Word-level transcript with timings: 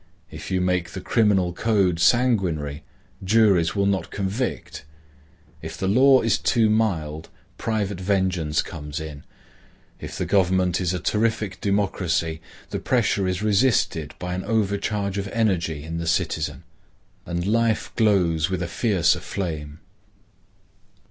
If 0.31 0.49
you 0.49 0.61
make 0.61 0.93
the 0.93 0.99
criminal 0.99 1.53
code 1.53 1.99
sanguinary, 1.99 2.81
juries 3.23 3.75
will 3.75 3.85
not 3.85 4.09
convict. 4.09 4.83
If 5.61 5.77
the 5.77 5.87
law 5.87 6.21
is 6.23 6.39
too 6.39 6.71
mild, 6.71 7.29
private 7.59 7.99
vengeance 8.01 8.63
comes 8.63 8.99
in. 8.99 9.23
If 9.99 10.17
the 10.17 10.25
government 10.25 10.81
is 10.81 10.91
a 10.95 10.99
terrific 10.99 11.61
democracy, 11.61 12.41
the 12.71 12.79
pressure 12.79 13.27
is 13.27 13.43
resisted 13.43 14.15
by 14.17 14.33
an 14.33 14.43
over 14.45 14.79
charge 14.79 15.19
of 15.19 15.27
energy 15.27 15.83
in 15.83 15.99
the 15.99 16.07
citizen, 16.07 16.63
and 17.27 17.45
life 17.45 17.91
glows 17.95 18.49
with 18.49 18.63
a 18.63 18.67
fiercer 18.67 19.19
flame. 19.19 19.81